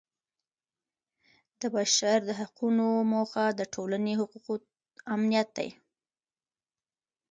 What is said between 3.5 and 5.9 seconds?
د ټولنې حقوقو امنیت دی.